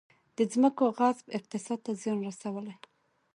د 0.37 0.39
ځمکو 0.53 0.83
غصب 0.97 1.25
اقتصاد 1.37 1.79
ته 1.85 1.91
زیان 2.01 2.17
رسولی؟ 2.27 2.75